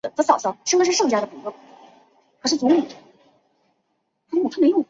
[0.15, 0.79] 比赛设最
[1.11, 1.31] 佳老棋
[2.57, 2.67] 手。